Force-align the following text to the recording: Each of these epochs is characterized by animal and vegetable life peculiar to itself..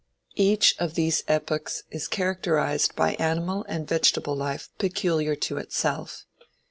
Each 0.33 0.73
of 0.79 0.95
these 0.95 1.23
epochs 1.27 1.83
is 1.91 2.07
characterized 2.07 2.95
by 2.95 3.13
animal 3.19 3.67
and 3.69 3.87
vegetable 3.87 4.35
life 4.35 4.69
peculiar 4.79 5.35
to 5.35 5.57
itself.. 5.57 6.25